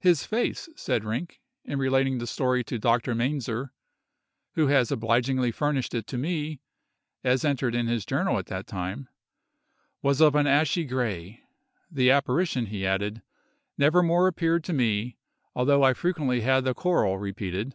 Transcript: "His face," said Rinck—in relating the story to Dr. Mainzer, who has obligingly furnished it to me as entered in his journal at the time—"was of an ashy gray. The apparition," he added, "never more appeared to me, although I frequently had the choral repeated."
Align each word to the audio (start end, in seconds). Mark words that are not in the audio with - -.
"His 0.00 0.26
face," 0.26 0.68
said 0.76 1.02
Rinck—in 1.04 1.78
relating 1.78 2.18
the 2.18 2.26
story 2.26 2.62
to 2.64 2.78
Dr. 2.78 3.14
Mainzer, 3.14 3.70
who 4.52 4.66
has 4.66 4.92
obligingly 4.92 5.50
furnished 5.50 5.94
it 5.94 6.06
to 6.08 6.18
me 6.18 6.60
as 7.24 7.42
entered 7.42 7.74
in 7.74 7.86
his 7.86 8.04
journal 8.04 8.36
at 8.38 8.44
the 8.48 8.62
time—"was 8.64 10.20
of 10.20 10.34
an 10.34 10.46
ashy 10.46 10.84
gray. 10.84 11.40
The 11.90 12.10
apparition," 12.10 12.66
he 12.66 12.84
added, 12.86 13.22
"never 13.78 14.02
more 14.02 14.26
appeared 14.28 14.62
to 14.64 14.74
me, 14.74 15.16
although 15.54 15.82
I 15.84 15.94
frequently 15.94 16.42
had 16.42 16.64
the 16.64 16.74
choral 16.74 17.16
repeated." 17.16 17.74